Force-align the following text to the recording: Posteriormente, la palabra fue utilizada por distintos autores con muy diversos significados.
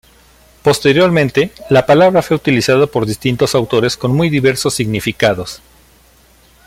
Posteriormente, 0.63 1.51
la 1.69 1.85
palabra 1.85 2.23
fue 2.23 2.35
utilizada 2.35 2.87
por 2.87 3.05
distintos 3.05 3.53
autores 3.53 3.95
con 3.97 4.11
muy 4.11 4.31
diversos 4.31 4.73
significados. 4.73 5.61